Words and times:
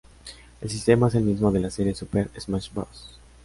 El 0.61 0.67
sistema 0.71 1.09
es 1.09 1.13
el 1.13 1.25
mismo 1.25 1.51
de 1.51 1.59
la 1.59 1.69
serie 1.69 1.93
Super 1.93 2.31
Smash 2.35 2.71
Bros. 2.73 3.19